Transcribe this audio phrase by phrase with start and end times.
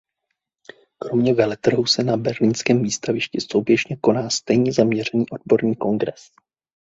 [0.97, 6.31] Kromě veletrhu se na berlínském výstavišti souběžně koná stejně zaměřený odborný kongres.